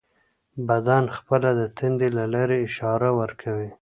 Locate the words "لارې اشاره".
2.33-3.09